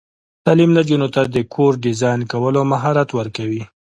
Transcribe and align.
تعلیم 0.45 0.71
نجونو 0.77 1.07
ته 1.15 1.21
د 1.35 1.37
کور 1.53 1.73
ډیزاین 1.83 2.21
کولو 2.31 2.61
مهارت 2.71 3.09
ورکوي. 3.13 3.63